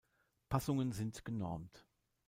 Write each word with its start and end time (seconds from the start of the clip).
Passungen 0.49 0.93
sind 0.93 1.23
genormt. 1.25 1.85